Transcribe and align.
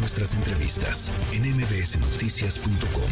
nuestras 0.00 0.34
entrevistas 0.34 1.12
en 1.32 1.42
mbsnoticias.com. 1.42 3.10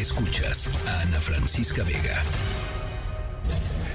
Escuchas 0.00 0.68
a 0.88 1.02
Ana 1.02 1.20
Francisca 1.20 1.84
Vega. 1.84 2.22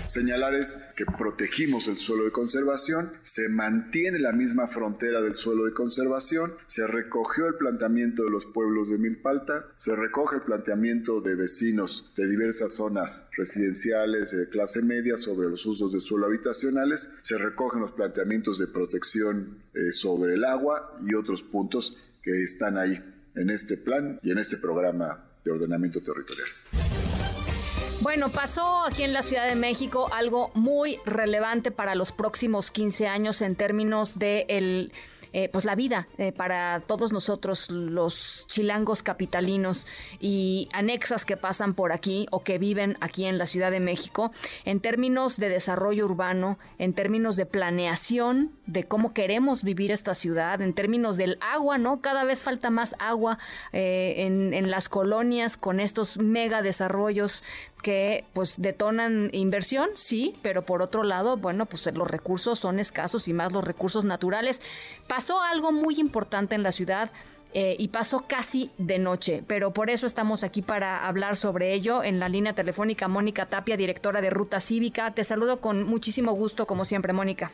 Señalar 0.06 0.56
es 0.56 0.80
que 0.96 1.06
protegimos 1.06 1.88
el 1.88 1.98
suelo 1.98 2.24
de 2.24 2.32
conservación, 2.32 3.12
se 3.24 3.50
mantiene 3.50 4.20
la 4.20 4.32
misma 4.32 4.68
frontera 4.68 5.22
del 5.22 5.36
suelo 5.36 5.66
de 5.66 5.74
conservación, 5.74 6.54
se 6.66 6.88
recogió 6.88 7.48
el 7.48 7.56
planteamiento 7.56 8.24
de 8.24 8.32
los 8.32 8.46
pueblos 8.46 8.90
de 8.90 8.98
Milpalta, 8.98 9.66
se 9.78 9.96
recoge 9.96 10.38
el 10.38 10.44
planteamiento 10.44 11.20
de 11.20 11.36
vecinos 11.36 12.14
de 12.16 12.28
diversas 12.28 12.74
zonas 12.74 13.28
residenciales 13.36 14.32
de 14.32 14.48
clase 14.48 14.82
media 14.82 15.18
sobre 15.18 15.50
los 15.50 15.66
usos 15.66 15.92
de 15.92 16.00
suelo 16.00 16.28
habitacionales, 16.28 17.14
se 17.22 17.38
recogen 17.38 17.82
los 17.82 17.92
planteamientos 17.92 18.58
de 18.60 18.68
protección 18.68 19.58
eh, 19.74 19.92
sobre 19.92 20.36
el 20.36 20.46
agua 20.46 20.98
y 21.06 21.16
otros 21.16 21.44
puntos 21.44 21.98
que 22.28 22.44
están 22.44 22.78
ahí 22.78 23.00
en 23.36 23.50
este 23.50 23.78
plan 23.78 24.20
y 24.22 24.32
en 24.32 24.38
este 24.38 24.58
programa 24.58 25.24
de 25.46 25.52
ordenamiento 25.52 26.02
territorial. 26.04 26.48
Bueno, 28.02 28.30
pasó 28.30 28.86
aquí 28.86 29.04
en 29.04 29.14
la 29.14 29.22
Ciudad 29.22 29.48
de 29.48 29.56
México 29.56 30.10
algo 30.14 30.52
muy 30.54 31.00
relevante 31.06 31.72
para 31.72 31.96
los 31.96 32.12
próximos 32.12 32.70
15 32.70 33.08
años 33.08 33.42
en 33.42 33.56
términos 33.56 34.20
de 34.20 34.46
el 34.50 34.92
eh, 35.40 35.50
pues 35.50 35.66
la 35.66 35.76
vida 35.76 36.08
eh, 36.18 36.32
para 36.32 36.80
todos 36.80 37.14
nosotros 37.14 37.70
los 37.70 38.46
chilangos 38.48 39.04
capitalinos 39.04 39.86
y 40.20 40.68
anexas 40.74 41.26
que 41.26 41.38
pasan 41.38 41.76
por 41.76 41.92
aquí 41.92 42.26
o 42.32 42.44
que 42.44 42.58
viven 42.58 42.98
aquí 43.02 43.26
en 43.26 43.38
la 43.38 43.46
Ciudad 43.46 43.70
de 43.70 43.80
México 43.80 44.32
en 44.66 44.80
términos 44.80 45.38
de 45.38 45.50
desarrollo 45.50 46.06
urbano, 46.06 46.58
en 46.80 46.96
términos 46.96 47.36
de 47.36 47.46
planeación 47.46 48.52
de 48.66 48.86
cómo 48.86 49.14
queremos 49.14 49.64
vivir 49.64 49.92
esta 49.92 50.16
ciudad, 50.16 50.60
en 50.60 50.74
términos 50.74 51.18
del 51.18 51.38
agua, 51.40 51.78
¿no? 51.78 52.02
Cada 52.02 52.24
vez 52.24 52.42
falta 52.42 52.72
más 52.72 52.96
agua 52.98 53.38
eh, 53.74 54.26
en, 54.26 54.56
en 54.56 54.72
las 54.72 54.90
colonias 54.90 55.56
con 55.56 55.80
estos 55.80 56.18
mega 56.18 56.64
desarrollos 56.64 57.44
que 57.82 58.26
pues 58.34 58.56
detonan 58.58 59.30
inversión, 59.34 59.90
sí, 59.96 60.36
pero 60.42 60.64
por 60.64 60.82
otro 60.82 61.04
lado, 61.04 61.38
bueno, 61.38 61.66
pues 61.66 61.86
los 61.94 62.10
recursos 62.10 62.60
son 62.60 62.80
escasos 62.80 63.28
y 63.28 63.34
más 63.34 63.52
los 63.52 63.64
recursos 63.64 64.04
naturales. 64.04 64.62
Pasó 65.08 65.42
algo 65.42 65.72
muy 65.72 66.00
importante 66.00 66.56
en 66.56 66.64
la 66.64 66.72
ciudad. 66.72 67.12
Eh, 67.54 67.78
y 67.80 67.88
pasó 67.88 68.26
casi 68.28 68.72
de 68.78 69.00
noche, 69.00 69.42
pero 69.48 69.72
por 69.72 69.90
eso 69.90 70.06
estamos 70.06 70.44
aquí 70.44 70.62
para 70.62 71.08
hablar 71.08 71.38
sobre 71.38 71.74
ello 71.74 72.04
en 72.04 72.20
la 72.20 72.28
línea 72.28 72.54
telefónica 72.54 73.08
Mónica 73.08 73.46
Tapia, 73.46 73.78
directora 73.78 74.20
de 74.20 74.30
Ruta 74.30 74.60
Cívica. 74.60 75.12
Te 75.12 75.24
saludo 75.24 75.62
con 75.62 75.84
muchísimo 75.84 76.34
gusto, 76.34 76.68
como 76.68 76.84
siempre, 76.84 77.14
Mónica. 77.14 77.52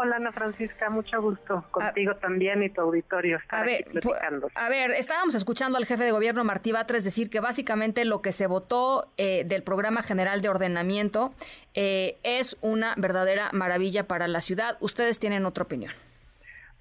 Hola 0.00 0.14
Ana 0.14 0.30
Francisca, 0.30 0.90
mucho 0.90 1.20
gusto 1.20 1.64
contigo 1.72 2.14
también 2.14 2.62
y 2.62 2.70
tu 2.70 2.82
auditorio 2.82 3.38
estar 3.38 3.62
a 3.62 3.64
ver, 3.64 3.84
platicando. 3.84 4.48
A 4.54 4.68
ver, 4.68 4.92
estábamos 4.92 5.34
escuchando 5.34 5.76
al 5.76 5.86
jefe 5.86 6.04
de 6.04 6.12
gobierno 6.12 6.44
Martí 6.44 6.70
Batres 6.70 7.02
decir 7.02 7.28
que 7.30 7.40
básicamente 7.40 8.04
lo 8.04 8.22
que 8.22 8.30
se 8.30 8.46
votó 8.46 9.08
eh, 9.16 9.42
del 9.44 9.64
programa 9.64 10.04
general 10.04 10.40
de 10.40 10.50
ordenamiento 10.50 11.34
eh, 11.74 12.16
es 12.22 12.56
una 12.60 12.94
verdadera 12.96 13.50
maravilla 13.52 14.06
para 14.06 14.28
la 14.28 14.40
ciudad. 14.40 14.76
Ustedes 14.78 15.18
tienen 15.18 15.44
otra 15.44 15.64
opinión. 15.64 15.92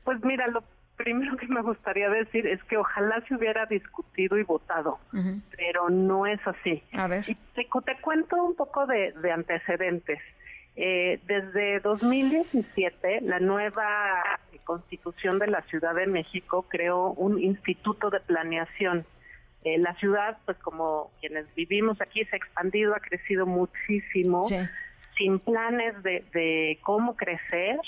Pues 0.04 0.24
mira, 0.24 0.46
lo 0.50 0.64
primero 0.96 1.38
que 1.38 1.48
me 1.48 1.64
gustaría 1.64 2.12
decir 2.12 2.46
es 2.46 2.64
que 2.66 2.78
ojalá 2.78 3.20
se 3.28 3.34
hubiera 3.34 3.66
discutido 3.66 4.38
y 4.38 4.44
votado, 4.44 5.00
pero 5.56 5.90
no 5.90 6.28
es 6.28 6.40
así. 6.46 6.84
A 6.94 7.08
ver. 7.08 7.28
Y 7.28 7.34
te, 7.56 7.68
cuento 8.00 8.36
un 8.44 8.56
poco 8.56 8.86
de 8.86 9.32
antecedentes. 9.32 10.20
Eh, 10.80 11.20
desde 11.26 11.80
2017, 11.80 13.22
la 13.22 13.40
nueva 13.40 14.40
constitución 14.64 15.40
de 15.40 15.48
la 15.48 15.64
Ciudad 15.64 15.96
de 15.96 16.06
México 16.06 16.68
creó 16.70 17.14
un 17.14 17.42
instituto 17.42 18.12
de 18.12 18.20
planeación. 18.20 19.04
Eh, 19.64 19.80
la 19.80 19.96
ciudad, 19.96 20.38
pues 20.46 20.56
como 20.60 21.10
quienes 21.20 21.52
vivimos 21.56 22.00
aquí, 22.00 22.24
se 22.26 22.36
ha 22.36 22.38
expandido, 22.38 22.94
ha 22.94 23.00
crecido 23.00 23.48
muchísimo, 23.48 24.44
sin 25.18 25.40
planes 25.40 25.96
de, 26.04 26.78
cómo 26.84 27.16
crecer 27.16 27.80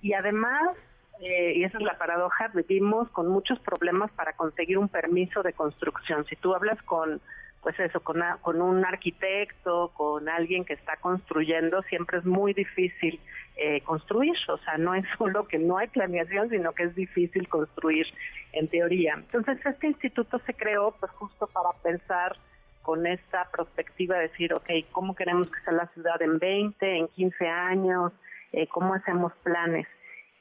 y 0.00 0.12
además, 0.12 0.76
eh, 1.20 1.54
y 1.56 1.64
esa 1.64 1.78
es 1.78 1.84
la 1.84 1.98
paradoja, 1.98 2.48
vivimos 2.54 3.10
con 3.10 3.26
muchos 3.26 3.58
problemas 3.58 4.12
para 4.12 4.34
conseguir 4.34 4.78
un 4.78 4.88
permiso 4.88 5.42
de 5.42 5.52
construcción. 5.52 6.24
Si 6.26 6.36
tú 6.36 6.54
hablas 6.54 6.80
con 6.82 7.20
pues 7.66 7.80
eso, 7.80 7.98
con, 7.98 8.22
con 8.42 8.62
un 8.62 8.84
arquitecto, 8.84 9.90
con 9.96 10.28
alguien 10.28 10.64
que 10.64 10.74
está 10.74 10.98
construyendo, 10.98 11.82
siempre 11.82 12.18
es 12.18 12.24
muy 12.24 12.52
difícil 12.52 13.18
eh, 13.56 13.80
construir. 13.80 14.36
O 14.46 14.56
sea, 14.58 14.78
no 14.78 14.94
es 14.94 15.04
solo 15.18 15.48
que 15.48 15.58
no 15.58 15.76
hay 15.76 15.88
planeación, 15.88 16.48
sino 16.48 16.70
que 16.74 16.84
es 16.84 16.94
difícil 16.94 17.48
construir 17.48 18.06
en 18.52 18.68
teoría. 18.68 19.14
Entonces, 19.14 19.58
este 19.66 19.88
instituto 19.88 20.38
se 20.46 20.54
creó 20.54 20.94
pues 21.00 21.10
justo 21.10 21.48
para 21.48 21.72
pensar 21.82 22.36
con 22.82 23.04
esta 23.04 23.50
perspectiva 23.50 24.14
de 24.14 24.28
decir, 24.28 24.54
ok, 24.54 24.70
¿cómo 24.92 25.16
queremos 25.16 25.50
que 25.50 25.60
sea 25.62 25.72
la 25.72 25.88
ciudad 25.88 26.22
en 26.22 26.38
20, 26.38 26.98
en 26.98 27.08
15 27.08 27.48
años? 27.48 28.12
Eh, 28.52 28.68
¿Cómo 28.68 28.94
hacemos 28.94 29.32
planes? 29.42 29.88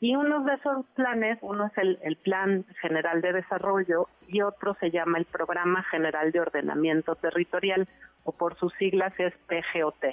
Y 0.06 0.16
uno 0.16 0.44
de 0.44 0.54
esos 0.54 0.86
planes, 0.94 1.40
uno 1.42 1.66
es 1.66 1.78
el, 1.80 2.16
Plan 2.18 2.64
General 2.80 3.22
de 3.22 3.34
Desarrollo 3.34 4.08
y 4.28 4.44
otro 4.44 4.78
se 4.80 4.92
llama 4.92 5.18
el 5.18 5.26
Programa 5.26 5.82
General 5.90 6.32
de 6.32 6.42
Ordenamiento 6.42 7.16
Territorial, 7.16 7.88
o 8.24 8.32
por 8.32 8.56
sus 8.60 8.72
siglas 8.76 9.14
es 9.18 9.34
PGOT. 9.48 10.04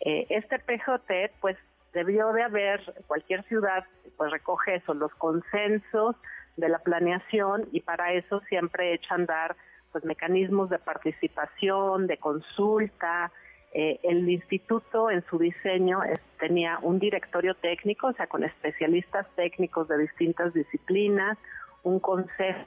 Eh, 0.00 0.26
este 0.30 0.58
PGOT, 0.58 1.10
pues, 1.42 1.58
debió 1.92 2.32
de 2.32 2.44
haber, 2.44 2.80
cualquier 3.08 3.42
ciudad, 3.42 3.84
pues 4.16 4.30
recoge 4.30 4.76
eso, 4.76 4.94
los 4.94 5.14
consensos 5.16 6.16
de 6.56 6.70
la 6.70 6.78
planeación 6.78 7.68
y 7.72 7.80
para 7.80 8.14
eso 8.14 8.40
siempre 8.48 8.94
echan 8.94 9.26
dar 9.26 9.54
pues 9.92 10.02
mecanismos 10.06 10.70
de 10.70 10.78
participación, 10.78 12.06
de 12.06 12.16
consulta, 12.16 13.30
eh, 13.78 14.00
el 14.04 14.26
instituto 14.30 15.10
en 15.10 15.22
su 15.26 15.38
diseño 15.38 16.00
tenía 16.40 16.78
un 16.80 16.98
directorio 16.98 17.54
técnico, 17.54 18.06
o 18.06 18.12
sea, 18.14 18.26
con 18.26 18.42
especialistas 18.42 19.26
técnicos 19.36 19.86
de 19.88 19.98
distintas 19.98 20.54
disciplinas, 20.54 21.36
un 21.82 22.00
consejo. 22.00 22.64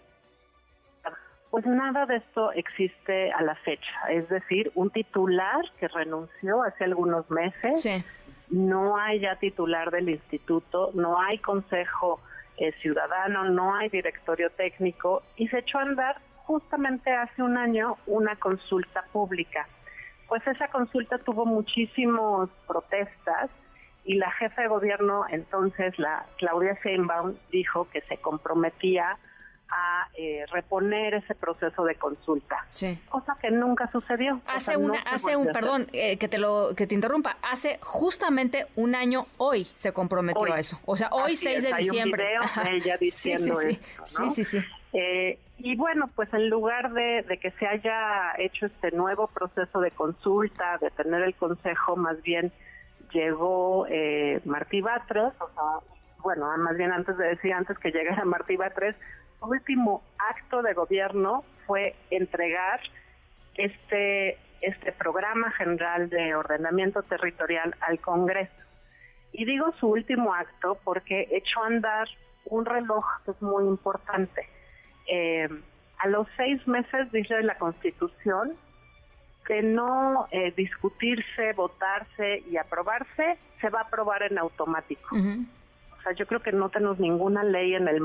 Pues 1.49 1.65
nada 1.65 2.05
de 2.05 2.17
esto 2.17 2.51
existe 2.51 3.31
a 3.31 3.41
la 3.41 3.55
fecha, 3.55 3.91
es 4.11 4.29
decir, 4.29 4.71
un 4.75 4.91
titular 4.91 5.65
que 5.79 5.87
renunció 5.87 6.61
hace 6.61 6.83
algunos 6.83 7.27
meses, 7.31 8.03
no 8.51 8.95
hay 8.95 9.21
ya 9.21 9.35
titular 9.37 9.89
del 9.89 10.09
instituto, 10.09 10.91
no 10.93 11.19
hay 11.19 11.39
consejo 11.39 12.19
eh, 12.57 12.71
ciudadano, 12.83 13.45
no 13.45 13.73
hay 13.73 13.89
directorio 13.89 14.51
técnico 14.51 15.23
y 15.37 15.47
se 15.47 15.57
echó 15.57 15.79
a 15.79 15.81
andar 15.81 16.17
justamente 16.45 17.11
hace 17.11 17.41
un 17.41 17.57
año 17.57 17.97
una 18.05 18.35
consulta 18.35 19.05
pública 19.11 19.67
pues 20.29 20.45
esa 20.47 20.67
consulta 20.69 21.17
tuvo 21.17 21.45
muchísimas 21.45 22.49
protestas 22.67 23.49
y 24.05 24.15
la 24.15 24.31
jefa 24.31 24.61
de 24.61 24.67
gobierno 24.67 25.25
entonces, 25.29 25.97
la 25.99 26.25
Claudia 26.37 26.77
Sheinbaum, 26.83 27.35
dijo 27.51 27.89
que 27.91 28.01
se 28.01 28.17
comprometía 28.17 29.17
a 29.71 30.07
eh, 30.15 30.45
reponer 30.51 31.13
ese 31.13 31.35
proceso 31.35 31.83
de 31.83 31.95
consulta, 31.95 32.65
sí. 32.73 32.97
cosa 33.07 33.37
que 33.39 33.51
nunca 33.51 33.91
sucedió. 33.91 34.41
Hace 34.47 34.77
una, 34.77 34.99
hace 35.01 35.35
un, 35.35 35.47
perdón, 35.47 35.87
eh, 35.93 36.17
que 36.17 36.27
te 36.27 36.39
lo, 36.39 36.73
que 36.75 36.87
te 36.87 36.95
interrumpa, 36.95 37.37
hace 37.43 37.77
justamente 37.81 38.65
un 38.75 38.95
año 38.95 39.27
hoy 39.37 39.65
se 39.75 39.93
comprometió 39.93 40.51
a 40.51 40.59
eso, 40.59 40.79
o 40.85 40.97
sea, 40.97 41.09
hoy 41.11 41.35
6 41.35 41.63
de 41.63 41.73
diciembre. 41.73 42.25
Un 42.39 42.67
ella 42.67 42.97
diciendo 42.99 43.55
sí, 43.57 43.79
sí, 44.05 44.25
sí. 44.29 44.29
sí, 44.29 44.43
sí, 44.43 44.65
eh, 44.93 45.39
y 45.57 45.75
bueno, 45.75 46.09
pues 46.15 46.33
en 46.33 46.49
lugar 46.49 46.93
de, 46.93 47.37
que 47.41 47.51
se 47.51 47.67
haya 47.67 48.33
hecho 48.37 48.65
este 48.65 48.91
nuevo 48.91 49.27
proceso 49.27 49.81
de 49.81 49.91
consulta, 49.91 50.77
de 50.79 50.89
tener 50.91 51.21
el 51.21 51.35
consejo, 51.35 51.95
más 51.95 52.21
bien 52.21 52.51
llegó 53.11 53.85
eh, 53.89 54.39
Martí 54.45 54.81
Batres, 54.81 55.33
o 55.39 55.49
sea, 55.53 55.95
bueno, 56.23 56.45
más 56.57 56.77
bien 56.77 56.91
antes 56.91 57.17
de 57.17 57.27
decir 57.27 57.53
antes 57.53 57.77
que 57.77 57.91
llegara 57.91 58.25
Martí 58.25 58.55
Batres, 58.55 58.95
último 59.41 60.01
acto 60.17 60.61
de 60.61 60.73
gobierno 60.73 61.43
fue 61.65 61.95
entregar 62.09 62.79
este, 63.55 64.37
este 64.61 64.91
programa 64.93 65.51
general 65.51 66.09
de 66.09 66.35
ordenamiento 66.35 67.03
territorial 67.03 67.75
al 67.81 67.99
Congreso. 67.99 68.51
Y 69.31 69.45
digo 69.45 69.71
su 69.79 69.87
último 69.87 70.33
acto 70.33 70.79
porque 70.83 71.27
echó 71.31 71.63
a 71.63 71.67
andar 71.67 72.07
un 72.45 72.65
reloj 72.65 73.05
que 73.25 73.31
es 73.31 73.41
muy 73.41 73.65
importante 73.65 74.47
eh, 75.09 75.49
a 75.97 76.07
los 76.07 76.27
seis 76.37 76.65
meses, 76.67 77.11
dice 77.11 77.41
la 77.43 77.57
Constitución, 77.57 78.53
que 79.45 79.61
no 79.61 80.27
eh, 80.31 80.53
discutirse, 80.55 81.53
votarse 81.53 82.43
y 82.49 82.57
aprobarse, 82.57 83.37
se 83.59 83.69
va 83.69 83.79
a 83.79 83.83
aprobar 83.83 84.23
en 84.23 84.37
automático. 84.37 85.15
O 85.15 86.01
sea, 86.03 86.13
yo 86.13 86.25
creo 86.27 86.41
que 86.41 86.51
no 86.51 86.69
tenemos 86.69 86.99
ninguna 86.99 87.43
ley 87.43 87.73
en 87.73 87.87
el, 87.87 87.99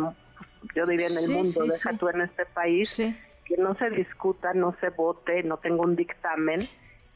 yo 0.75 0.87
diría 0.87 1.06
en 1.09 1.19
el 1.19 1.31
mundo, 1.31 1.65
deja 1.65 1.97
tú 1.97 2.09
en 2.09 2.23
este 2.23 2.47
país, 2.47 2.97
que 3.45 3.56
no 3.59 3.75
se 3.75 3.91
discuta, 3.91 4.55
no 4.55 4.75
se 4.81 4.89
vote, 4.89 5.43
no 5.43 5.59
tenga 5.59 5.83
un 5.83 5.97
dictamen 5.97 6.67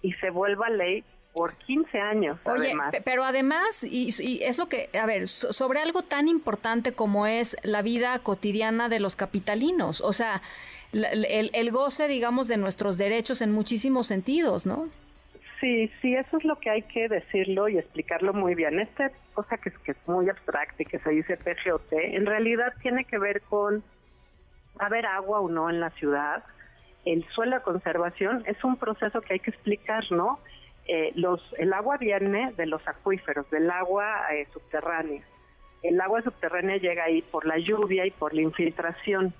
y 0.02 0.12
se 0.14 0.30
vuelva 0.30 0.68
ley 0.68 1.04
por 1.32 1.54
15 1.54 1.98
años. 2.00 2.38
Oye, 2.44 2.74
pero 3.04 3.24
además, 3.24 3.84
y, 3.84 4.40
es 4.42 4.58
lo 4.58 4.68
que, 4.68 4.90
a 4.98 5.06
ver, 5.06 5.28
sobre 5.28 5.80
algo 5.80 6.02
tan 6.02 6.28
importante 6.28 6.92
como 6.92 7.26
es 7.26 7.56
la 7.62 7.82
vida 7.82 8.18
cotidiana 8.20 8.88
de 8.88 9.00
los 9.00 9.16
capitalinos, 9.16 10.00
o 10.00 10.12
sea, 10.12 10.42
el, 10.92 11.50
el 11.52 11.70
goce, 11.70 12.08
digamos, 12.08 12.48
de 12.48 12.56
nuestros 12.56 12.98
derechos 12.98 13.42
en 13.42 13.52
muchísimos 13.52 14.06
sentidos, 14.06 14.66
¿no? 14.66 14.88
Sí, 15.60 15.90
sí, 16.00 16.14
eso 16.14 16.36
es 16.36 16.44
lo 16.44 16.56
que 16.56 16.70
hay 16.70 16.82
que 16.82 17.08
decirlo 17.08 17.68
y 17.68 17.78
explicarlo 17.78 18.32
muy 18.32 18.54
bien. 18.54 18.78
Esta 18.78 19.10
cosa 19.34 19.56
que 19.58 19.70
es, 19.70 19.78
que 19.78 19.92
es 19.92 19.98
muy 20.06 20.28
abstracta 20.28 20.82
y 20.82 20.86
que 20.86 20.98
se 21.00 21.10
dice 21.10 21.36
PGOT, 21.36 21.92
en 21.92 22.26
realidad 22.26 22.72
tiene 22.80 23.04
que 23.04 23.18
ver 23.18 23.42
con 23.42 23.82
haber 24.78 25.06
agua 25.06 25.40
o 25.40 25.48
no 25.48 25.68
en 25.68 25.80
la 25.80 25.90
ciudad. 25.90 26.44
El 27.04 27.24
suelo 27.30 27.56
de 27.56 27.62
conservación 27.62 28.44
es 28.46 28.62
un 28.62 28.76
proceso 28.76 29.20
que 29.20 29.34
hay 29.34 29.40
que 29.40 29.50
explicar, 29.50 30.04
¿no? 30.12 30.38
Eh, 30.88 31.12
los, 31.16 31.42
el 31.58 31.74
agua 31.74 31.98
viene 31.98 32.52
de 32.56 32.64
los 32.64 32.86
acuíferos, 32.88 33.48
del 33.50 33.70
agua 33.70 34.22
eh, 34.32 34.46
subterránea. 34.52 35.22
El 35.82 36.00
agua 36.00 36.22
subterránea 36.22 36.78
llega 36.78 37.04
ahí 37.04 37.20
por 37.20 37.44
la 37.46 37.58
lluvia 37.58 38.06
y 38.06 38.10
por 38.10 38.32
la 38.32 38.40
infiltración. 38.40 39.34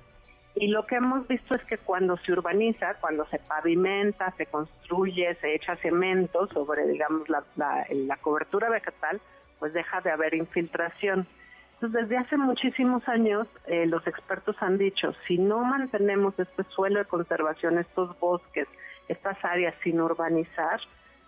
Y 0.54 0.68
lo 0.68 0.86
que 0.86 0.96
hemos 0.96 1.26
visto 1.26 1.54
es 1.54 1.64
que 1.64 1.78
cuando 1.78 2.18
se 2.18 2.32
urbaniza, 2.32 2.94
cuando 3.00 3.24
se 3.26 3.38
pavimenta, 3.38 4.32
se 4.36 4.46
construye, 4.46 5.34
se 5.36 5.54
echa 5.54 5.76
cemento 5.76 6.46
sobre, 6.48 6.86
digamos, 6.86 7.28
la, 7.28 7.44
la, 7.56 8.16
cobertura 8.16 8.68
vegetal, 8.68 9.20
pues 9.58 9.72
deja 9.72 10.00
de 10.02 10.10
haber 10.10 10.34
infiltración. 10.34 11.26
Entonces, 11.74 12.02
desde 12.02 12.16
hace 12.18 12.36
muchísimos 12.36 13.08
años, 13.08 13.46
eh, 13.66 13.86
los 13.86 14.06
expertos 14.06 14.56
han 14.60 14.78
dicho, 14.78 15.14
si 15.26 15.38
no 15.38 15.60
mantenemos 15.60 16.38
este 16.38 16.64
suelo 16.64 16.98
de 16.98 17.04
conservación, 17.04 17.78
estos 17.78 18.18
bosques, 18.18 18.66
estas 19.06 19.42
áreas 19.44 19.74
sin 19.82 20.00
urbanizar, 20.00 20.80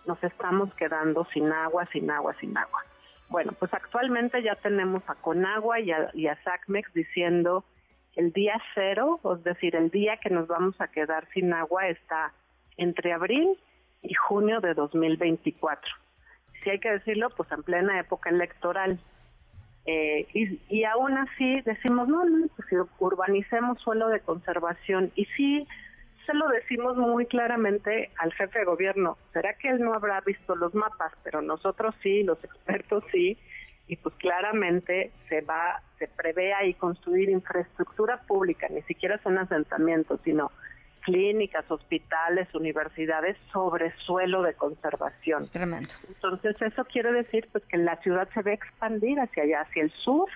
nos 0.05 0.23
estamos 0.23 0.73
quedando 0.75 1.25
sin 1.33 1.51
agua, 1.51 1.85
sin 1.91 2.09
agua, 2.09 2.33
sin 2.39 2.57
agua. 2.57 2.83
Bueno, 3.29 3.53
pues 3.57 3.73
actualmente 3.73 4.43
ya 4.43 4.55
tenemos 4.55 5.01
a 5.07 5.15
Conagua 5.15 5.79
y 5.79 5.91
a, 5.91 6.11
y 6.13 6.27
SACMEX 6.43 6.93
diciendo 6.93 7.63
el 8.15 8.33
día 8.33 8.61
cero, 8.75 9.19
es 9.37 9.43
decir, 9.43 9.75
el 9.75 9.89
día 9.89 10.17
que 10.17 10.29
nos 10.29 10.47
vamos 10.47 10.79
a 10.81 10.89
quedar 10.89 11.27
sin 11.33 11.53
agua 11.53 11.87
está 11.87 12.33
entre 12.77 13.13
abril 13.13 13.57
y 14.01 14.13
junio 14.13 14.59
de 14.59 14.73
2024. 14.73 15.89
Si 16.63 16.69
hay 16.69 16.79
que 16.79 16.91
decirlo, 16.91 17.29
pues 17.29 17.49
en 17.51 17.63
plena 17.63 17.99
época 17.99 18.29
electoral. 18.29 18.99
Eh, 19.85 20.27
y, 20.33 20.59
y, 20.69 20.83
aún 20.83 21.17
así 21.17 21.53
decimos, 21.65 22.07
no, 22.07 22.23
no, 22.25 22.47
pues 22.55 22.67
si 22.69 22.75
urbanicemos 22.99 23.79
suelo 23.79 24.09
de 24.09 24.19
conservación. 24.19 25.11
Y 25.15 25.25
sí, 25.37 25.67
se 26.25 26.33
lo 26.33 26.47
decimos 26.47 26.97
muy 26.97 27.25
claramente 27.25 28.11
al 28.17 28.33
jefe 28.33 28.59
de 28.59 28.65
gobierno. 28.65 29.17
¿Será 29.33 29.53
que 29.55 29.69
él 29.69 29.79
no 29.79 29.93
habrá 29.93 30.21
visto 30.21 30.55
los 30.55 30.73
mapas? 30.73 31.13
Pero 31.23 31.41
nosotros 31.41 31.95
sí, 32.01 32.23
los 32.23 32.43
expertos 32.43 33.03
sí 33.11 33.37
y 33.87 33.97
pues 33.97 34.15
claramente 34.15 35.11
se 35.27 35.41
va, 35.41 35.81
se 35.99 36.07
prevé 36.07 36.53
ahí 36.53 36.73
construir 36.75 37.29
infraestructura 37.29 38.21
pública, 38.21 38.67
ni 38.69 38.81
siquiera 38.83 39.19
son 39.21 39.37
asentamientos, 39.37 40.21
sino 40.23 40.49
clínicas, 41.01 41.69
hospitales, 41.69 42.47
universidades 42.55 43.35
sobre 43.51 43.91
suelo 44.05 44.43
de 44.43 44.53
conservación. 44.53 45.49
Tremendo. 45.49 45.89
Entonces 46.07 46.61
eso 46.61 46.85
quiere 46.85 47.11
decir 47.11 47.49
pues 47.51 47.65
que 47.65 47.77
la 47.77 47.97
ciudad 47.97 48.29
se 48.33 48.41
va 48.43 48.51
a 48.51 48.53
expandir 48.53 49.19
hacia 49.19 49.43
allá, 49.43 49.61
hacia 49.61 49.83
el 49.83 49.91
sur 49.91 50.29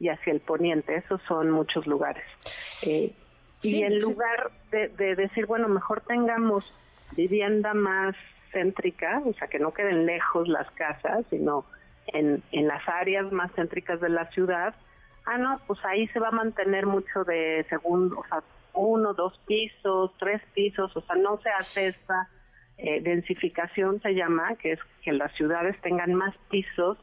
y 0.00 0.08
hacia 0.08 0.32
el 0.32 0.40
poniente. 0.40 0.96
Esos 0.96 1.20
son 1.28 1.50
muchos 1.50 1.86
lugares. 1.86 2.24
Eh, 2.86 3.12
y 3.62 3.82
en 3.82 4.00
lugar 4.00 4.50
de, 4.70 4.88
de 4.88 5.14
decir, 5.14 5.46
bueno, 5.46 5.68
mejor 5.68 6.00
tengamos 6.02 6.64
vivienda 7.16 7.74
más 7.74 8.16
céntrica, 8.52 9.22
o 9.24 9.32
sea, 9.34 9.48
que 9.48 9.58
no 9.58 9.72
queden 9.72 10.06
lejos 10.06 10.48
las 10.48 10.70
casas, 10.72 11.24
sino 11.30 11.64
en, 12.08 12.42
en 12.52 12.66
las 12.66 12.86
áreas 12.88 13.30
más 13.32 13.52
céntricas 13.52 14.00
de 14.00 14.08
la 14.08 14.26
ciudad, 14.30 14.74
ah, 15.24 15.38
no, 15.38 15.60
pues 15.66 15.78
ahí 15.84 16.06
se 16.08 16.18
va 16.18 16.28
a 16.28 16.32
mantener 16.32 16.86
mucho 16.86 17.24
de 17.24 17.64
segundo, 17.68 18.18
o 18.18 18.26
sea, 18.26 18.42
uno, 18.74 19.14
dos 19.14 19.38
pisos, 19.46 20.12
tres 20.18 20.40
pisos, 20.54 20.96
o 20.96 21.00
sea, 21.02 21.16
no 21.16 21.38
se 21.42 21.50
hace 21.50 21.88
esta 21.88 22.28
eh, 22.78 23.00
densificación, 23.02 24.00
se 24.00 24.14
llama, 24.14 24.56
que 24.56 24.72
es 24.72 24.80
que 25.02 25.12
las 25.12 25.32
ciudades 25.34 25.80
tengan 25.82 26.14
más 26.14 26.34
pisos 26.50 26.98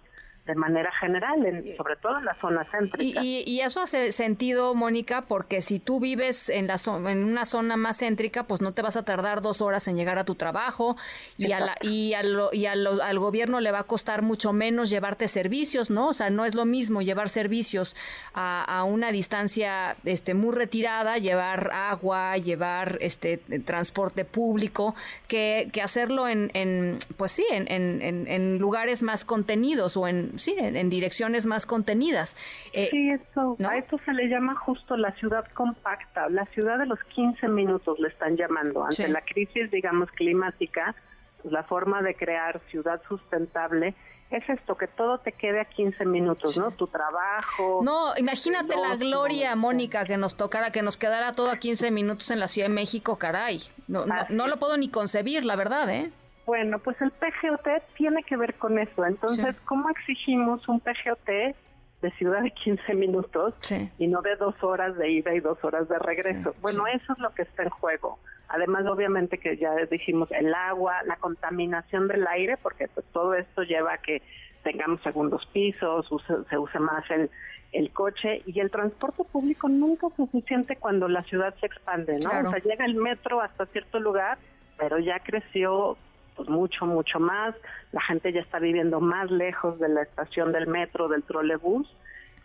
de 0.50 0.56
manera 0.56 0.92
general, 1.00 1.64
sobre 1.78 1.96
todo 1.96 2.18
en 2.18 2.26
la 2.26 2.34
zona 2.34 2.64
céntrica. 2.66 3.22
Y, 3.24 3.60
eso 3.60 3.82
hace 3.82 4.12
sentido, 4.12 4.74
Mónica, 4.74 5.26
porque 5.28 5.62
si 5.62 5.80
tú 5.80 6.00
vives 6.00 6.50
en, 6.50 6.66
la 6.66 6.78
en 6.88 7.24
una 7.24 7.46
zona 7.46 7.78
más 7.78 8.00
céntrica, 8.00 8.46
pues 8.48 8.60
no 8.60 8.74
te 8.74 8.82
vas 8.82 8.96
a 8.96 9.04
tardar 9.04 9.42
dos 9.44 9.62
horas 9.62 9.88
en 9.88 9.96
llegar 9.96 10.18
a 10.18 10.24
tu 10.24 10.34
trabajo 10.34 10.98
y, 11.38 11.52
a 11.52 11.60
la, 11.60 11.78
y, 11.82 12.14
y 12.54 12.66
al 12.66 13.20
gobierno 13.20 13.60
le 13.60 13.72
va 13.72 13.80
a 13.80 13.84
costar 13.84 14.24
mucho 14.24 14.52
menos 14.52 14.90
llevarte 14.90 15.28
servicios, 15.28 15.92
¿no? 15.92 16.08
O 16.08 16.14
sea, 16.14 16.32
no 16.32 16.46
es 16.46 16.56
lo 16.56 16.66
mismo 16.66 17.04
llevar 17.04 17.30
servicios 17.30 17.96
a, 18.34 18.84
una 18.88 19.12
distancia 19.12 19.98
este, 20.04 20.34
muy 20.34 20.56
retirada, 20.56 21.18
llevar 21.18 21.70
agua, 21.74 22.38
llevar 22.38 22.98
este 23.02 23.38
transporte 23.38 24.26
público, 24.26 24.96
que, 25.28 25.70
que 25.72 25.84
hacerlo 25.84 26.28
en, 26.28 26.50
en 26.56 26.98
pues 27.18 27.34
sí, 27.34 27.46
en, 27.52 27.70
en, 27.70 28.28
en 28.28 28.58
lugares 28.58 29.04
más 29.04 29.26
contenidos 29.26 29.96
o 29.96 30.08
en 30.08 30.39
sí, 30.40 30.56
en, 30.58 30.90
direcciones 30.90 31.46
más 31.46 31.66
contenidas. 31.66 32.36
Eh, 32.74 32.90
sí, 32.92 33.10
eso, 33.10 33.58
a 33.68 33.78
esto 33.78 34.00
se 34.06 34.14
le 34.14 34.28
llama 34.28 34.56
justo 34.56 34.98
la 34.98 35.12
ciudad 35.14 35.46
compacta, 35.54 36.30
la 36.30 36.46
ciudad 36.48 36.78
de 36.80 36.86
los 36.86 37.00
15 37.16 37.48
minutos 37.50 38.00
le 38.00 38.08
están 38.08 38.36
llamando. 38.38 38.84
Ante 38.84 39.08
la 39.08 39.22
crisis, 39.22 39.70
digamos, 39.72 40.10
climática, 40.12 40.96
pues, 41.42 41.52
la 41.52 41.64
forma 41.64 42.02
de 42.02 42.16
crear 42.16 42.62
ciudad 42.70 43.02
sustentable 43.08 43.96
es 44.32 44.48
esto, 44.48 44.78
que 44.78 44.88
todo 44.88 45.18
te 45.20 45.32
quede 45.32 45.60
a 45.60 45.66
15 45.66 46.06
minutos, 46.06 46.56
¿no? 46.56 46.70
Tu 46.72 46.86
trabajo. 46.88 47.82
No, 47.84 48.16
imagínate 48.16 48.76
la 48.78 48.96
gloria, 48.96 49.56
Mónica, 49.56 50.06
que 50.06 50.18
nos 50.18 50.36
tocara, 50.36 50.72
que 50.72 50.84
nos 50.84 50.98
quedara 50.98 51.34
todo 51.34 51.50
a 51.50 51.58
15 51.58 51.90
minutos 51.90 52.30
en 52.30 52.40
la 52.40 52.48
Ciudad 52.48 52.68
de 52.68 52.74
México, 52.74 53.18
caray. 53.18 53.64
No, 53.88 54.06
no, 54.06 54.16
no, 54.30 54.48
lo 54.48 54.58
puedo 54.58 54.78
ni 54.78 54.90
concebir, 54.90 55.46
la 55.46 55.56
verdad, 55.56 55.90
¿eh? 55.90 56.12
Bueno, 56.50 56.80
pues 56.80 57.00
el 57.00 57.12
PGOT 57.12 57.68
tiene 57.96 58.24
que 58.24 58.36
ver 58.36 58.56
con 58.56 58.80
eso. 58.80 59.06
Entonces, 59.06 59.56
¿cómo 59.66 59.88
exigimos 59.92 60.68
un 60.68 60.80
PGOT 60.80 61.28
de 61.28 62.12
ciudad 62.18 62.42
de 62.42 62.50
15 62.50 62.96
minutos 62.96 63.54
y 64.00 64.08
no 64.08 64.24
de 64.24 64.36
dos 64.36 64.56
horas 64.64 64.98
de 64.98 65.12
ida 65.12 65.36
y 65.36 65.42
dos 65.42 65.64
horas 65.64 65.88
de 65.88 66.00
regreso? 66.00 66.56
bueno, 66.60 66.88
eso 66.88 67.14
es 67.14 67.20
lo 67.20 67.30
que 67.36 67.44
está 67.44 67.62
en 67.62 67.70
juego. 67.70 68.18
Además, 68.48 68.88
obviamente 68.88 69.38
que 69.38 69.58
ya 69.58 69.76
dijimos 69.92 70.32
el 70.32 70.52
agua, 70.56 71.04
la 71.04 71.18
contaminación 71.18 72.08
del 72.08 72.26
aire, 72.26 72.58
porque 72.58 72.88
pues 72.88 73.06
todo 73.14 73.36
esto 73.36 73.62
lleva 73.62 73.94
a 73.94 73.98
que 74.00 74.24
tengamos 74.64 75.04
segundos 75.04 75.46
pisos, 75.54 76.10
se 76.50 76.58
use 76.58 76.80
más 76.80 77.04
el, 77.12 77.30
el 77.74 77.92
coche 77.92 78.42
y 78.48 78.60
el 78.60 78.72
transporte 78.72 79.24
público 79.24 79.70
nunca 79.70 80.08
es 80.08 80.16
suficiente 80.16 80.78
cuando 80.78 81.08
la 81.08 81.22
ciudad 81.26 81.54
se 81.60 81.68
expande, 81.68 82.18
¿no? 82.18 82.50
O 82.50 82.52
sea, 82.52 82.60
llega 82.64 82.86
el 82.86 82.96
metro 82.96 83.40
hasta 83.40 83.68
cierto 83.68 84.00
lugar, 84.00 84.40
pero 84.80 84.98
ya 84.98 85.20
creció 85.20 85.96
pues 86.40 86.48
mucho, 86.48 86.86
mucho 86.86 87.20
más. 87.20 87.54
La 87.92 88.00
gente 88.02 88.32
ya 88.32 88.40
está 88.40 88.60
viviendo 88.60 89.02
más 89.02 89.30
lejos 89.30 89.78
de 89.78 89.90
la 89.90 90.04
estación 90.04 90.54
del 90.54 90.68
metro, 90.68 91.10
del 91.10 91.24
trolebús. 91.24 91.86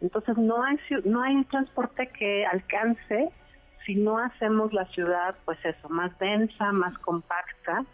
Entonces 0.01 0.37
no 0.37 0.65
hay, 0.65 0.77
no 1.05 1.23
hay 1.23 1.45
transporte 1.45 2.09
que 2.09 2.45
alcance 2.45 3.31
si 3.87 3.95
no 3.95 4.19
hacemos 4.19 4.73
la 4.73 4.87
ciudad, 4.87 5.37
pues 5.45 5.59
eso, 5.65 5.89
más 5.89 6.19
densa, 6.19 6.73
más 6.73 6.99
compacta. 6.99 7.85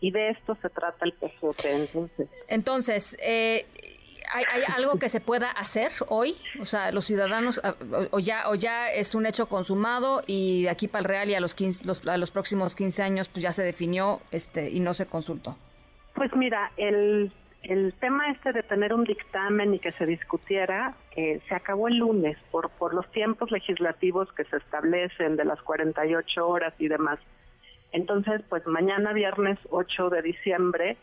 Y 0.00 0.12
de 0.12 0.30
esto 0.30 0.56
se 0.62 0.70
trata 0.70 1.04
el 1.04 1.12
PGOT. 1.14 1.64
Entonces, 1.64 2.28
entonces 2.46 3.16
eh, 3.20 3.66
¿hay, 4.32 4.62
algo 4.74 4.98
que 4.98 5.08
se 5.08 5.20
pueda 5.20 5.50
hacer 5.50 5.92
hoy? 6.08 6.36
O 6.60 6.64
sea, 6.64 6.92
los 6.92 7.04
ciudadanos, 7.04 7.60
ah, 7.64 7.74
o, 8.10 8.18
ya, 8.18 8.48
o 8.48 8.54
ya 8.54 8.90
es 8.92 9.14
un 9.14 9.26
hecho 9.26 9.46
consumado 9.46 10.22
y 10.26 10.64
de 10.64 10.70
aquí 10.70 10.88
para 10.88 11.00
el 11.00 11.04
Real 11.04 11.30
y 11.30 11.34
a 11.34 11.40
los, 11.40 11.54
15, 11.54 11.86
los, 11.86 12.06
a 12.06 12.16
los 12.16 12.30
próximos 12.30 12.74
15 12.74 13.02
años 13.02 13.28
pues 13.28 13.42
ya 13.42 13.52
se 13.52 13.62
definió 13.62 14.20
este 14.30 14.70
y 14.70 14.80
no 14.80 14.94
se 14.94 15.06
consultó. 15.06 15.56
Pues 16.14 16.34
mira, 16.34 16.72
el, 16.76 17.32
el 17.62 17.94
tema 17.94 18.30
este 18.30 18.52
de 18.52 18.62
tener 18.62 18.92
un 18.94 19.04
dictamen 19.04 19.74
y 19.74 19.78
que 19.78 19.92
se 19.92 20.06
discutiera 20.06 20.94
eh, 21.16 21.40
se 21.48 21.54
acabó 21.54 21.88
el 21.88 21.96
lunes 21.96 22.36
por, 22.50 22.70
por 22.70 22.94
los 22.94 23.10
tiempos 23.12 23.50
legislativos 23.50 24.32
que 24.32 24.44
se 24.44 24.56
establecen 24.56 25.36
de 25.36 25.44
las 25.44 25.60
48 25.62 26.46
horas 26.46 26.74
y 26.78 26.88
demás. 26.88 27.18
Entonces, 27.92 28.42
pues 28.48 28.66
mañana 28.66 29.12
viernes 29.12 29.58
8 29.70 30.10
de 30.10 30.22
diciembre 30.22 30.96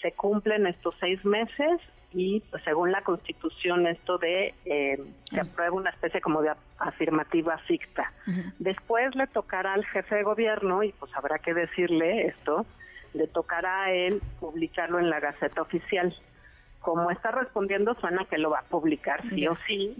se 0.00 0.12
cumplen 0.12 0.66
estos 0.66 0.94
seis 1.00 1.24
meses 1.24 1.80
y 2.12 2.40
pues, 2.50 2.62
según 2.64 2.90
la 2.90 3.02
constitución 3.02 3.86
esto 3.86 4.18
de 4.18 4.54
eh, 4.64 5.00
se 5.24 5.40
aprueba 5.40 5.76
una 5.76 5.90
especie 5.90 6.20
como 6.20 6.42
de 6.42 6.52
afirmativa 6.78 7.58
ficta. 7.58 8.12
Después 8.58 9.14
le 9.14 9.26
tocará 9.28 9.74
al 9.74 9.84
jefe 9.84 10.16
de 10.16 10.22
gobierno 10.22 10.82
y 10.82 10.92
pues 10.92 11.12
habrá 11.14 11.38
que 11.38 11.54
decirle 11.54 12.26
esto, 12.26 12.66
le 13.14 13.26
tocará 13.28 13.84
a 13.84 13.92
él 13.92 14.20
publicarlo 14.40 14.98
en 14.98 15.08
la 15.08 15.20
Gaceta 15.20 15.62
Oficial. 15.62 16.14
Como 16.80 17.10
está 17.10 17.30
respondiendo 17.30 17.94
suena 17.94 18.24
que 18.24 18.38
lo 18.38 18.50
va 18.50 18.60
a 18.60 18.64
publicar 18.64 19.22
sí 19.30 19.46
o 19.46 19.56
sí. 19.66 19.96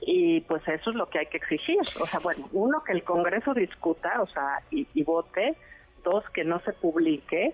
Y 0.00 0.40
pues 0.42 0.66
eso 0.68 0.90
es 0.90 0.96
lo 0.96 1.08
que 1.08 1.20
hay 1.20 1.26
que 1.26 1.36
exigir. 1.36 1.78
O 2.00 2.06
sea, 2.06 2.20
bueno, 2.20 2.48
uno 2.52 2.82
que 2.82 2.92
el 2.92 3.04
Congreso 3.04 3.54
discuta, 3.54 4.20
o 4.20 4.26
sea, 4.26 4.62
y 4.70 5.02
vote, 5.04 5.56
dos 6.04 6.24
que 6.30 6.44
no 6.44 6.60
se 6.60 6.72
publique 6.72 7.52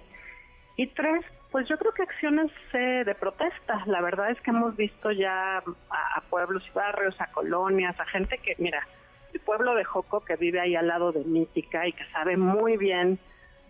y 0.77 0.87
tres 0.89 1.25
Pues 1.53 1.69
yo 1.69 1.77
creo 1.77 1.93
que 1.93 2.03
acciones 2.03 2.51
eh, 2.73 3.05
de 3.05 3.15
protesta. 3.15 3.85
La 3.85 4.01
verdad 4.01 4.31
es 4.31 4.41
que 4.41 4.51
hemos 4.51 4.75
visto 4.75 5.13
ya 5.13 5.59
a, 5.59 6.21
pueblos 6.31 6.65
y 6.67 6.71
barrios, 6.71 7.15
a 7.21 7.31
colonias, 7.31 7.99
a 8.01 8.07
gente 8.07 8.39
que, 8.39 8.57
mira, 8.59 8.89
el 9.35 9.41
pueblo 9.41 9.75
de 9.75 9.85
Joco 9.85 10.25
que 10.25 10.37
vive 10.37 10.61
ahí 10.61 10.75
al 10.75 10.89
lado 10.89 11.13
de 11.13 11.23
Mítica 11.25 11.87
y 11.87 11.93
que 11.93 12.07
sabe 12.07 12.39
muy 12.39 12.79
bien 12.79 13.19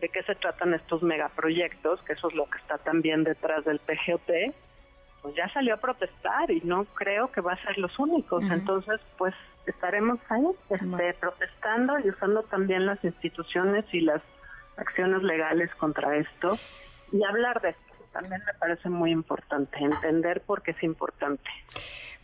de 0.01 0.09
qué 0.09 0.23
se 0.23 0.37
tratan 0.37 0.75
estos 0.75 1.03
megaproyectos, 1.03 2.01
que 2.03 2.13
eso 2.13 2.29
es 2.29 2.35
lo 2.35 2.49
que 2.49 2.59
está 2.59 2.79
también 2.79 3.25
detrás 3.25 3.65
del 3.65 3.81
PGOT, 3.81 4.55
pues 5.23 5.35
ya 5.35 5.49
salió 5.53 5.75
a 5.75 5.79
protestar 5.79 6.53
y 6.53 6.61
no 6.61 6.85
creo 6.85 7.33
que 7.33 7.41
va 7.41 7.55
a 7.55 7.63
ser 7.65 7.79
los 7.79 7.99
únicos. 7.99 8.45
Entonces, 8.45 9.01
pues 9.19 9.35
estaremos 9.67 10.21
ahí 10.29 10.47
este, 10.71 11.15
protestando 11.15 11.99
y 11.99 12.11
usando 12.11 12.45
también 12.45 12.87
las 12.87 13.03
instituciones 13.03 13.85
y 13.93 14.03
las 14.03 14.23
acciones 14.77 15.25
legales 15.25 15.73
contra 15.75 16.17
esto 16.17 16.57
y 17.13 17.23
hablar 17.25 17.61
de 17.61 17.71
esto 17.71 17.93
también 18.13 18.43
me 18.47 18.55
parece 18.55 18.89
muy 18.89 19.11
importante, 19.11 19.79
entender 19.79 20.43
por 20.43 20.63
qué 20.63 20.73
es 20.73 20.83
importante. 20.83 21.51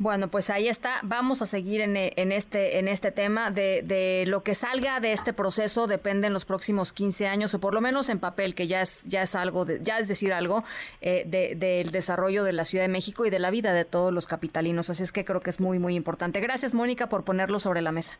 Bueno, 0.01 0.29
pues 0.29 0.49
ahí 0.49 0.69
está. 0.69 1.01
Vamos 1.03 1.43
a 1.43 1.47
seguir 1.47 1.81
en, 1.81 1.97
este, 1.97 2.79
en 2.79 2.87
este 2.87 3.11
tema. 3.11 3.51
De, 3.51 3.83
de, 3.83 4.25
lo 4.29 4.45
que 4.45 4.55
salga 4.55 5.01
de 5.01 5.13
este 5.13 5.33
proceso 5.33 5.89
depende 5.89 6.29
en 6.29 6.33
los 6.33 6.45
próximos 6.45 6.93
15 6.93 7.27
años, 7.27 7.53
o 7.55 7.61
por 7.61 7.75
lo 7.75 7.81
menos 7.81 8.09
en 8.09 8.21
papel, 8.21 8.55
que 8.55 8.69
ya 8.69 8.81
es, 8.81 9.03
ya 9.07 9.23
es 9.23 9.35
algo, 9.35 9.65
de, 9.65 9.81
ya 9.83 9.99
es 9.99 10.07
decir 10.07 10.33
algo, 10.33 10.63
eh, 11.01 11.25
del 11.27 11.91
desarrollo 11.91 12.45
de 12.45 12.53
la 12.53 12.65
Ciudad 12.65 12.85
de 12.85 12.89
México 12.89 13.27
y 13.27 13.31
de 13.31 13.41
la 13.41 13.51
vida 13.51 13.73
de 13.73 13.85
todos 13.85 14.13
los 14.13 14.29
capitalinos. 14.29 14.89
Así 14.89 15.03
es 15.03 15.11
que 15.11 15.25
creo 15.25 15.41
que 15.41 15.51
es 15.51 15.59
muy, 15.59 15.81
muy 15.81 15.97
importante. 15.97 16.41
Gracias, 16.41 16.75
Mónica, 16.75 17.09
por 17.09 17.25
ponerlo 17.25 17.59
sobre 17.59 17.83
la 17.83 17.91
mesa. 17.91 18.19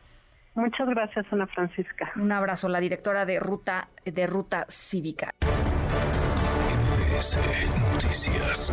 Muchas 0.55 0.89
gracias, 0.89 1.25
Ana 1.31 1.47
Francisca. 1.47 2.11
Un 2.17 2.33
abrazo, 2.33 2.67
la 2.67 2.81
directora 2.81 3.25
de 3.25 3.39
Ruta, 3.39 3.87
de 4.03 4.27
Ruta 4.27 4.65
Cívica. 4.67 5.33
Noticias. 7.19 8.71